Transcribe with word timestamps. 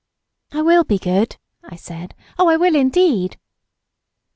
"I 0.51 0.63
will 0.63 0.83
be 0.83 0.97
good," 0.97 1.37
I 1.63 1.75
said;" 1.75 2.15
oh, 2.39 2.49
I 2.49 2.57
will 2.57 2.73
indeed! 2.75 3.37